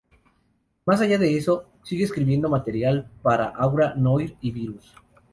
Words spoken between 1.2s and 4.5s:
eso, sigue escribiendo material para Aura Noir y